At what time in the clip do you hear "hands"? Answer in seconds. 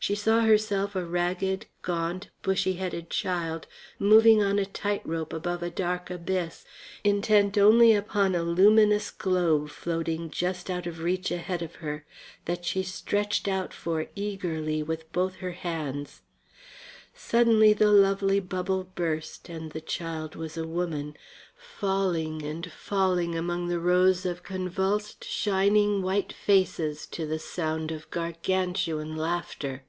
15.50-16.22